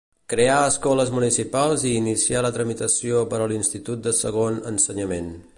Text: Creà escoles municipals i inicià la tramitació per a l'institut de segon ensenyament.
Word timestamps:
Creà 0.33 0.53
escoles 0.69 1.11
municipals 1.17 1.85
i 1.91 1.93
inicià 1.99 2.43
la 2.47 2.53
tramitació 2.57 3.23
per 3.35 3.43
a 3.45 3.51
l'institut 3.53 4.05
de 4.09 4.19
segon 4.25 4.63
ensenyament. 4.75 5.35